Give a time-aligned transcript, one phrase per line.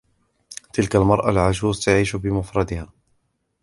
[0.73, 2.89] تلك المرأة العجوز تعيش بمفردها.